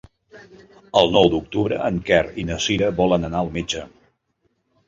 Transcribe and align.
El 1.01 1.13
nou 1.15 1.29
d'octubre 1.33 1.77
en 1.89 1.99
Quer 2.09 2.23
i 2.45 2.47
na 2.49 2.59
Cira 2.69 2.91
volen 3.03 3.29
anar 3.29 3.43
al 3.47 3.53
metge. 3.59 3.89